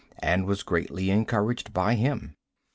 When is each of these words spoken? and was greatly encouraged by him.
and 0.23 0.47
was 0.47 0.63
greatly 0.63 1.11
encouraged 1.11 1.73
by 1.75 1.93
him. 1.93 2.35